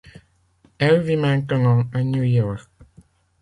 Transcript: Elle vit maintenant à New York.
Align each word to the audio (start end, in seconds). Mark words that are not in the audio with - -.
Elle 0.79 1.01
vit 1.03 1.15
maintenant 1.15 1.83
à 1.93 2.03
New 2.03 2.23
York. 2.23 2.67